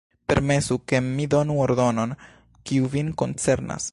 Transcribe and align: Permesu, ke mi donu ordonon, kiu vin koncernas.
Permesu, 0.31 0.77
ke 0.91 1.01
mi 1.09 1.27
donu 1.33 1.59
ordonon, 1.67 2.17
kiu 2.71 2.91
vin 2.97 3.15
koncernas. 3.23 3.89